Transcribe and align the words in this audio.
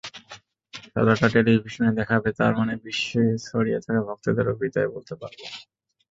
খেলাটা 0.85 1.27
টেলিভিশনে 1.35 1.91
দেখাবে, 1.99 2.29
তার 2.39 2.53
মানে 2.59 2.73
বিশ্বে 2.83 3.23
ছড়িয়ে 3.47 3.79
থাকা 3.85 4.01
ভক্তদেরও 4.09 4.53
বিদায় 4.61 4.89
বলতে 4.93 5.13
পারব। 5.15 5.39